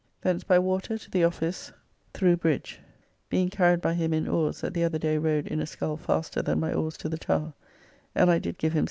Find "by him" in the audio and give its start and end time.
3.81-4.13